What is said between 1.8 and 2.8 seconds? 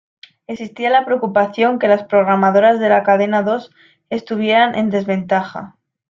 las programadoras